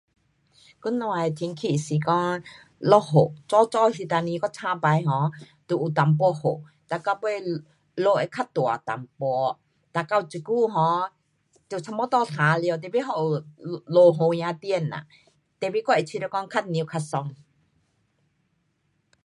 [0.83, 2.41] 今天的天气是讲
[2.79, 5.29] 落雨，早早那当时我醒起 um
[5.67, 6.65] 就有一点雨。
[6.87, 7.39] 哒到尾
[7.95, 9.09] 落会较大一点，
[9.91, 11.07] 哒到这久 um
[11.69, 13.39] 就差不多晴了，tapi 还有
[13.85, 15.05] 落，落儿雨点呐。
[15.59, 17.35] tapi 我有觉得讲较凉较爽。